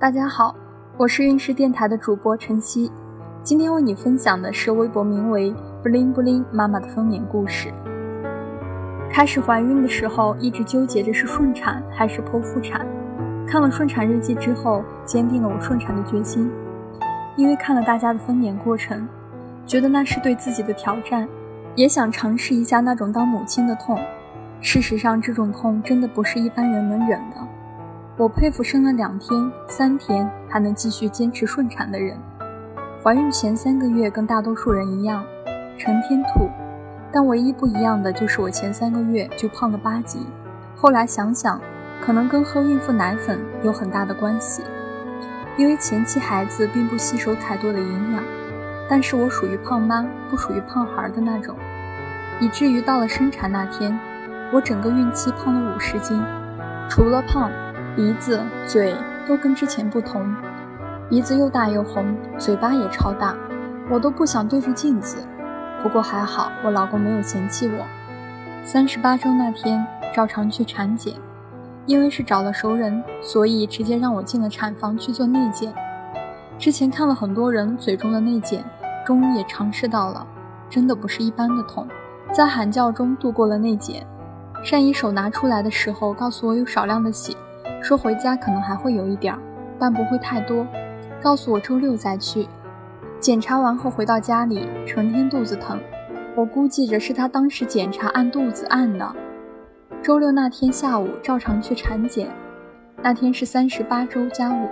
[0.00, 0.54] 大家好，
[0.96, 2.90] 我是运势电台的主播晨曦，
[3.42, 7.70] 今天为你分享的是微博名为“布灵布灵妈妈”的分娩故事。
[9.10, 12.86] 开始怀孕的时候，一直纠结着是顺产还是剖腹产。
[13.46, 16.50] 看了顺产日记之后，坚定了我顺产的决心。
[17.36, 19.06] 因为看了大家的分娩过程，
[19.66, 21.28] 觉得那是对自己的挑战，
[21.74, 23.98] 也想尝试一下那种当母亲的痛。
[24.62, 27.36] 事实上，这种痛真的不是一般人能忍的。
[28.20, 32.18] 我佩服生了两天、三天还能继续坚持顺产的人。
[33.02, 35.24] 怀孕前三个月跟大多数人一样，
[35.78, 36.50] 成天吐，
[37.10, 40.26] 但唯一不一样的就是我前三个月就胖了八斤。
[40.76, 41.58] 后来想想，
[41.98, 44.62] 可能跟喝孕妇奶粉有很大的关系，
[45.56, 48.22] 因为前期孩子并不吸收太多的营养，
[48.86, 51.56] 但是我属于胖妈，不属于胖孩的那种，
[52.38, 53.98] 以至于到了生产那天，
[54.52, 56.22] 我整个孕期胖了五十斤，
[56.90, 57.50] 除了胖。
[57.96, 58.94] 鼻子、嘴
[59.26, 60.32] 都跟之前不同，
[61.08, 63.34] 鼻子又大又红，嘴巴也超大，
[63.90, 65.18] 我都不想对着镜子。
[65.82, 67.84] 不过还好，我老公没有嫌弃我。
[68.62, 71.14] 三十八周那天，照常去产检，
[71.84, 75.74] 因为是找了熟人，所以直接让我进了产房去做内检。
[76.58, 78.64] 之前看了很多人嘴中的内检，
[79.04, 80.24] 终于也尝试到了，
[80.68, 81.88] 真的不是一般的痛。
[82.32, 84.06] 在喊叫中度过了内检，
[84.62, 87.34] 善医手拿出来的时候，告诉我有少量的血。
[87.82, 89.40] 说回家可能还会有一点儿，
[89.78, 90.66] 但不会太多。
[91.22, 92.46] 告诉我周六再去
[93.18, 95.78] 检查完后回到家里，成天肚子疼。
[96.36, 99.14] 我估计着是他当时检查按肚子按的。
[100.02, 102.28] 周六那天下午照常去产检，
[103.02, 104.68] 那天是三十八周加五，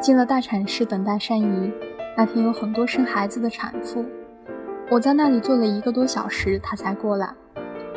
[0.00, 1.72] 进了大产室等待善姨。
[2.16, 4.04] 那天有很多生孩子的产妇，
[4.90, 7.30] 我在那里坐了一个多小时，他才过来。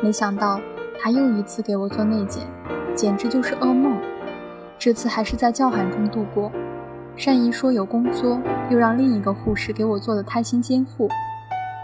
[0.00, 0.60] 没想到
[1.00, 2.44] 他又一次给我做内检，
[2.94, 3.96] 简直就是噩梦。
[4.84, 6.50] 这次还是在叫喊中度过。
[7.14, 11.08] 善姨说有宫缩，又让另一个护士给我做了胎心监护。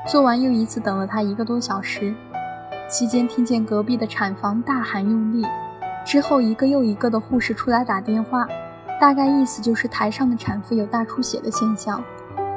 [0.04, 2.12] 做完又一次等了她一个多小时，
[2.88, 5.46] 期间听见隔壁的产房大喊用力。
[6.04, 8.48] 之后一个又一个的护士出来打电话，
[9.00, 12.02] 大概意思就是台上的产妇有大出血的现象。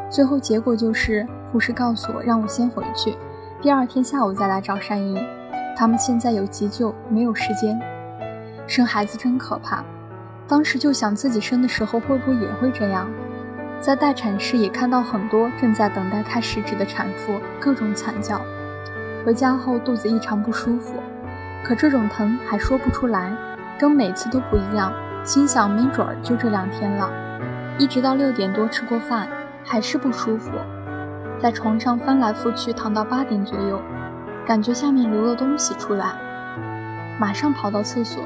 [0.10, 3.16] 最后结果就是护士告诉我让我先回去，
[3.62, 5.16] 第二天下午再来找善姨。
[5.78, 7.80] 他们现在有急救，没有时间。
[8.66, 9.86] 生孩子真可怕。
[10.48, 13.10] 当时就想自己生的时候会不会也会这样，
[13.80, 18.42] 在待产室也看到很多正在等待开食指的产妇，各种惨叫。
[19.26, 20.96] 回家后肚子异常不舒服，
[21.64, 23.32] 可这种疼还说不出来，
[23.80, 24.92] 跟每次都不一样。
[25.24, 27.08] 心想没准儿就这两天了，
[27.78, 29.28] 一直到六点多吃过饭
[29.64, 30.50] 还是不舒服，
[31.40, 33.80] 在床上翻来覆去躺到八点左右，
[34.48, 36.16] 感觉下面流了东西出来，
[37.20, 38.24] 马上跑到厕所，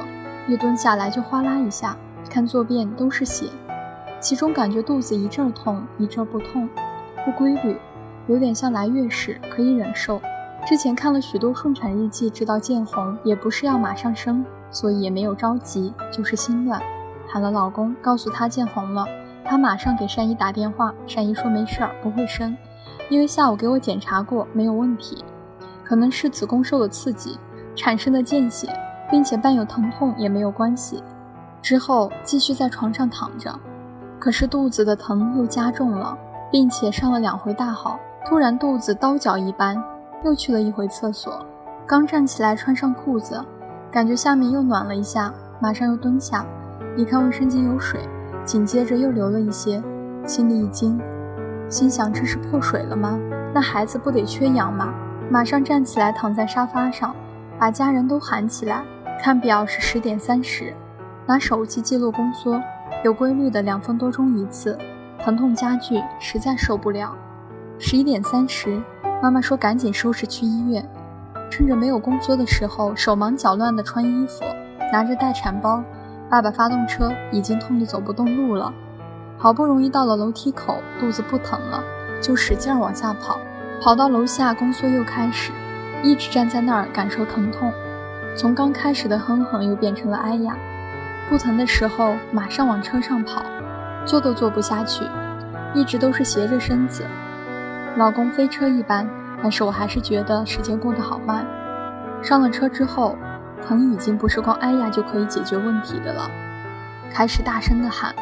[0.48, 1.98] 一蹲下来就哗啦一下。
[2.30, 3.47] 看坐便都是血，
[4.19, 6.68] 其中感觉肚子一阵痛一阵不痛，
[7.24, 7.78] 不规律，
[8.28, 10.22] 有点像来月事，可以忍受。
[10.68, 16.81] 之前看了许多顺产日记，知道见红也不是要马上生，所以也没有着急，就是心乱。
[17.28, 19.06] 喊了老公，告诉他见红了，
[19.44, 22.57] 他马上给善姨打电话，善姨说没事儿，不会生，
[23.09, 25.24] 因为下午给我检查过，没有问题，
[25.84, 27.38] 可能是子宫受了刺激
[27.75, 28.68] 产生的见血，
[29.12, 31.03] 并且伴有疼痛也没有关系。
[31.66, 33.52] 之后继续在床上躺着，
[34.20, 36.16] 可是肚子的疼又加重了，
[36.52, 39.84] 并且上了两回大号，突然肚子刀绞一般，
[40.24, 41.44] 又去了一回厕所。
[41.88, 43.44] 刚站起来穿上裤子，
[43.90, 46.46] 感觉下面又暖了一下，马上又蹲下，
[46.96, 48.00] 一看卫生间有水，
[48.46, 49.81] 紧接着又流了一些，
[50.24, 51.02] 心里一惊，
[51.68, 53.18] 心想这是破水了吗？
[53.56, 54.94] 那孩子不得缺氧吗？
[55.31, 57.16] 马上站起来躺在沙发上，
[57.58, 58.84] 把家人都喊起来，
[59.20, 60.72] 看表是十点三十。
[61.28, 62.62] 拿手机记录宫缩，
[63.03, 64.78] 有规律的两分多钟一次，
[65.19, 67.16] 疼痛加剧，实在受不了。
[67.80, 68.80] 十一点三十，
[69.24, 70.88] 妈妈说赶紧收拾去医院。
[71.50, 74.44] 趁着没有宫缩的时候，手忙脚乱的穿衣服，
[74.91, 75.84] 拿着待产包。
[76.30, 78.72] 爸爸发动车，已经痛得走不动路了。
[79.38, 81.83] 好不容易到了楼梯口，肚子不疼了，
[82.22, 83.39] 就使劲往下跑。
[83.81, 85.51] 跑到楼下，宫缩又开始，
[86.04, 87.72] 一直站在那儿感受疼痛。
[88.38, 90.56] 从刚开始的哼哼，又变成了哎呀。
[91.30, 93.44] 不疼的时候，马上往车上跑，
[94.06, 95.04] 坐都坐不下去，
[95.74, 97.04] 一直都是斜着身子。
[97.98, 99.10] 老公飞车一般，
[99.42, 101.45] 但是我还是觉得时间过得好慢。
[102.22, 103.16] 上了车之后，
[103.66, 106.30] 疼已经不是光哎呀就可以解决问题的了，
[107.12, 108.13] 开始大声的喊，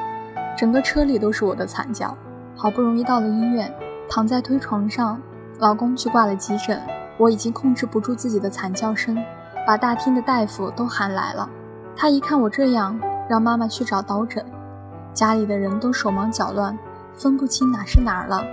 [0.57, 2.15] 整个车里都是我的惨叫。
[2.55, 3.73] 好不容易到了医院，
[4.09, 5.21] 躺在推床上，
[5.59, 6.81] 老公去挂了急诊，
[7.17, 9.17] 我已经控制不住自己的惨叫声，
[9.67, 11.50] 把大厅的大夫都喊来了。
[11.95, 12.99] 他一看我这样，
[13.29, 14.43] 让妈妈去找导诊。
[15.13, 16.77] 家里的人都手忙脚乱，
[17.13, 18.43] 分不清哪是哪儿了。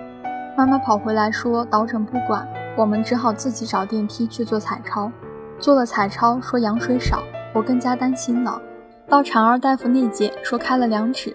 [0.56, 2.46] 妈妈跑回来说导诊不管，
[2.76, 5.10] 我们只好自己找电梯去做彩超。
[5.58, 7.22] 做了彩超说羊水少，
[7.54, 8.60] 我更加担心了。
[9.08, 11.34] 到产儿大夫内检说开了两指，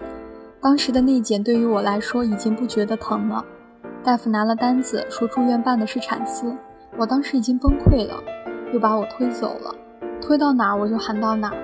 [0.60, 3.44] 当时的内检对于我来说已经不觉得疼了。
[4.02, 6.56] 大夫拿了单子说住院办的是产丝，
[6.96, 8.14] 我当时已经崩溃了，
[8.72, 9.74] 又把我推走了，
[10.20, 11.56] 推到哪儿我就喊到哪儿，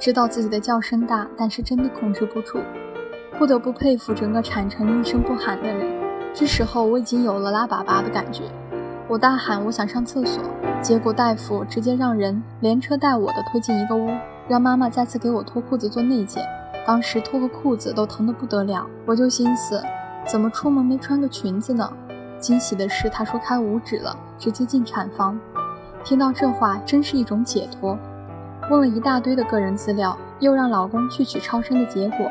[0.00, 2.58] 知道自己的叫声大，但是真的控制不住，
[3.38, 5.86] 不得不佩服整个产程一声不喊的人。
[6.32, 8.44] 这时候我已经有了拉粑粑的感觉，
[9.06, 10.42] 我大喊我想上厕所，
[10.80, 14.08] 结果大夫直接让人连车带我的推进一个屋，
[14.48, 16.42] 让妈妈再次给我脱裤子做内检。
[16.86, 19.82] 当时脱个裤子都疼得不得了，我就心思，
[20.24, 21.92] 怎么出门没穿个裙子呢？
[22.38, 25.38] 惊喜的是，他说开五指了，直接进产房。
[26.02, 27.98] 听到这话，真是一种解脱。
[28.70, 32.30] 问了一大堆的个人资料，又让老公去取超声的结果，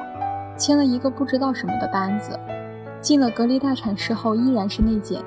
[0.56, 2.40] 签了一个不知道什么的单子。
[3.02, 5.22] 进了隔离待产室后，依然是内检。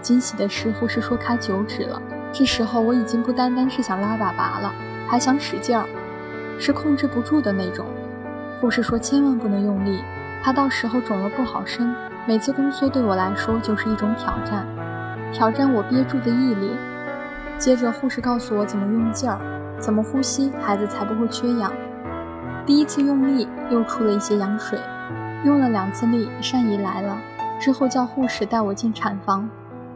[0.00, 2.00] 惊喜的是，护士说开九指了。
[2.32, 4.72] 这时候我已经不单单是想拉粑粑了，
[5.06, 5.84] 还想使劲儿，
[6.58, 7.84] 是控制不住的那种。
[8.58, 10.00] 护士说千万不能用力，
[10.42, 11.94] 怕到时候肿了不好生。
[12.26, 14.66] 每次宫缩对我来说就是一种挑战，
[15.30, 16.70] 挑战我憋住的毅力。
[17.58, 19.38] 接着护士告诉我怎么用劲儿，
[19.78, 21.72] 怎么呼吸，孩子才不会缺氧。
[22.64, 24.78] 第一次用力又出了一些羊水。
[25.44, 27.18] 用了两次力，善姨来了
[27.60, 29.48] 之后叫护士带我进产房，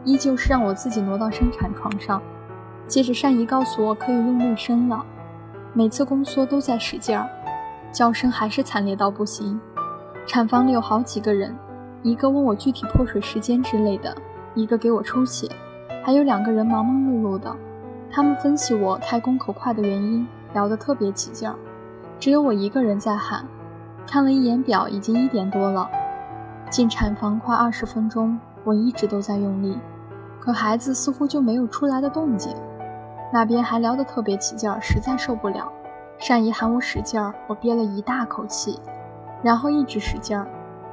[0.03, 2.21] 依旧是让我自己挪到生产床上。
[2.87, 5.03] 接着善姨告诉我可以用内声了，
[5.73, 7.27] 每次宫缩都在使劲儿，
[7.91, 9.59] 叫声还是惨烈到不行。
[10.27, 11.55] 产房里有好几个人，
[12.03, 14.15] 一个问我具体破水时间之类的，
[14.53, 15.49] 一个给我抽血，
[16.03, 17.55] 还有两个人忙忙碌碌的，
[18.11, 21.55] 他们分析我开宫口快的原因，聊得特别起劲儿，
[22.19, 23.45] 只有我一个人在喊。
[24.07, 25.87] 看了一眼表，已经一点多了。
[26.71, 29.77] 进产房快二十分钟，我一直都在用力，
[30.39, 32.55] 可孩子似乎就没有出来的动静。
[33.31, 35.71] 那边还聊得特别起劲儿，实在受不了。
[36.17, 38.79] 善姨喊我使劲儿，我憋了一大口气，
[39.43, 40.47] 然后一直使劲儿，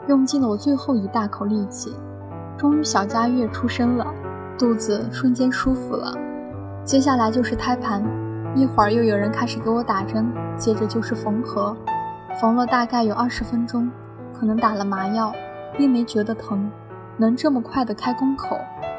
[0.06, 1.96] 用尽了我最后一大口力气。
[2.58, 4.06] 终于小佳悦出生了，
[4.58, 6.14] 肚子瞬间舒服了。
[6.86, 8.00] 接下来就是胎盘，
[8.54, 11.76] 一会儿又有人开始给我打针，接着就是缝合。
[12.40, 13.90] 缝了大概有二十分钟，
[14.32, 15.32] 可能打了麻药，
[15.76, 16.70] 并没觉得疼。
[17.16, 18.56] 能这么快的开宫口，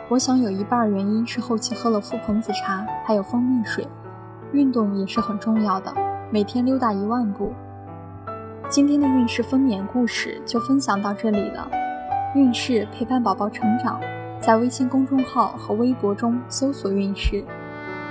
[0.10, 3.88] 我想有一半原因是后期喝了覆盆子茶，还有蜂蜜水。
[4.52, 5.94] 运动也是很重要的，
[6.30, 7.54] 每天溜达一万步。
[8.68, 11.66] 今天的孕势分娩故事就分享到这里了。
[12.36, 13.98] 孕势陪伴宝宝成长，
[14.42, 17.46] 在微信公众号和微博中搜索“孕势”，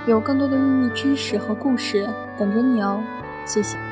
[0.07, 2.07] 有更多的孕育知识和故事
[2.37, 3.03] 等着你哦。
[3.45, 3.86] 谢谢。